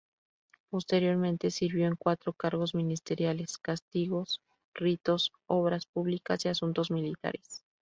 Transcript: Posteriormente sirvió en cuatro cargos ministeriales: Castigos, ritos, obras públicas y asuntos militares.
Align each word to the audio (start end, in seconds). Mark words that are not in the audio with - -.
Posteriormente 0.71 1.51
sirvió 1.51 1.85
en 1.85 1.95
cuatro 1.95 2.33
cargos 2.33 2.73
ministeriales: 2.73 3.59
Castigos, 3.59 4.41
ritos, 4.73 5.31
obras 5.45 5.85
públicas 5.85 6.43
y 6.45 6.49
asuntos 6.49 6.89
militares. 6.89 7.63